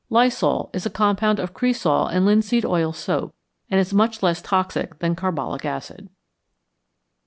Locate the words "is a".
0.73-0.89